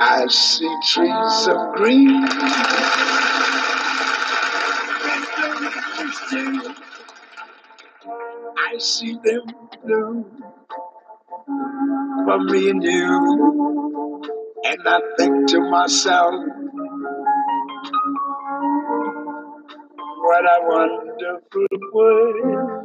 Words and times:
I 0.00 0.26
see 0.28 0.68
trees 0.86 1.48
of 1.48 1.74
green. 1.74 2.24
I 8.58 8.78
see 8.78 9.14
them 9.24 9.42
blue 9.84 10.24
for 12.24 12.38
me 12.44 12.70
and 12.70 12.82
you. 12.82 14.22
And 14.64 14.80
I 14.86 15.00
think 15.18 15.48
to 15.48 15.60
myself, 15.70 16.34
what 20.18 20.44
a 20.44 20.58
wonderful 20.62 21.66
world. 21.92 22.84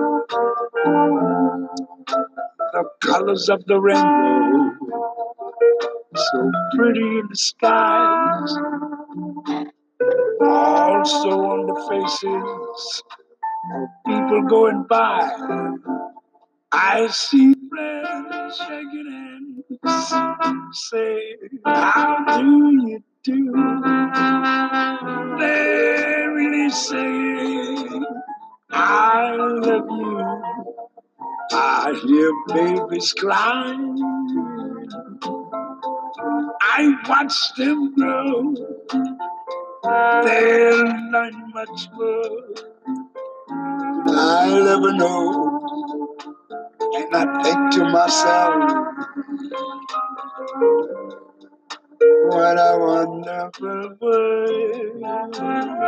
The 2.81 2.89
colors 3.07 3.49
of 3.49 3.63
the 3.67 3.79
rainbow, 3.79 4.75
so 6.15 6.51
pretty 6.77 7.01
in 7.01 7.27
the 7.29 7.35
skies, 7.35 8.55
also 10.41 11.29
on 11.29 11.67
the 11.67 11.87
faces 11.89 13.03
of 13.75 13.89
people 14.07 14.43
going 14.49 14.85
by. 14.89 15.31
I 16.71 17.07
see 17.07 17.55
friends 17.69 18.57
shaking 18.57 19.65
hands, 19.81 20.79
say, 20.89 21.35
How 21.65 22.25
do 22.39 22.79
you 22.87 23.03
do? 23.23 23.53
They 25.39 26.25
really 26.29 26.69
say, 26.71 27.87
I 28.71 29.35
love 29.37 29.87
you. 29.89 30.90
I 31.53 31.93
hear 32.05 32.33
babies 32.47 33.13
cry. 33.13 33.75
I 36.61 36.95
watch 37.09 37.53
them 37.57 37.93
grow. 37.95 38.53
They'll 40.23 40.85
learn 41.11 41.51
much 41.53 41.87
more. 41.93 42.55
I'll 44.07 44.63
never 44.63 44.93
know. 44.93 45.59
And 46.95 47.15
I 47.15 47.43
think 47.43 47.71
to 47.73 47.89
myself, 47.89 48.71
what 52.29 52.57
a 52.57 52.77
wonderful 52.79 53.97
world. 54.01 55.80